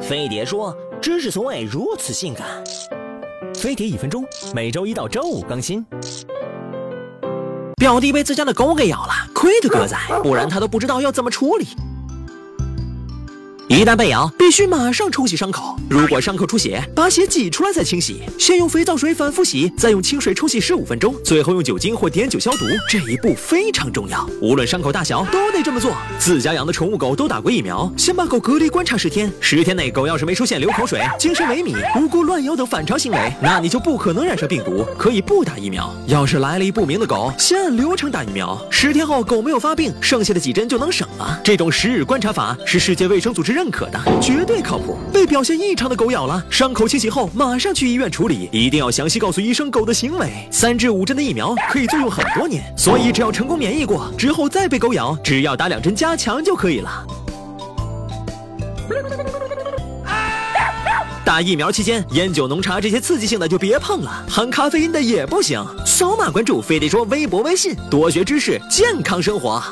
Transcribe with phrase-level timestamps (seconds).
[0.00, 2.46] 飞碟说：“知识从未如此性感。”
[3.54, 5.84] 飞碟一分钟，每周一到周五更新。
[7.76, 11.66] 表弟被自家的狗给咬了，亏得哥在，不然他都不知道要怎么处理。
[13.68, 15.76] 一旦被咬，必须马上冲洗伤口。
[15.90, 18.22] 如果伤口出血，把血挤出来再清洗。
[18.38, 22.64] 先用肥皂水反复洗，再用清水冲洗十五分钟，最后用酒精或碘酒消毒。
[22.88, 25.96] 这一步非常重要，无论伤口大小都得这么做。
[26.16, 29.32] 自家养的宠物狗都打过疫苗，先把狗隔离观察十天。
[29.40, 35.92] 十天内狗要是没出现流口水、精神萎靡、无辜乱咬等反常行为，那你就不可能染上病毒，可以不打疫苗。
[36.06, 38.56] 要是来历不明的狗，先按流程打疫苗。
[38.70, 41.40] 十天后狗没有发病，剩下的几针就能省了。
[41.42, 44.98] 这种十日观察法是世界卫生组织认可的，绝对靠谱。
[45.10, 50.30] 被表现异常的狗咬了，伤口清洗后马上去医院处理，一定要详细告诉医生狗的行为。
[50.50, 57.06] 三至五针的疫苗可以作用很多年，所以只要成功免疫过之后再被狗咬，只要打两针加强就可以了。
[61.24, 65.64] 打疫苗期间，烟酒、浓茶这些刺激性的就别碰了，含咖啡因的也不行。
[65.86, 69.62] 扫码关注飞碟说微博、微信，多学知识，健康生活。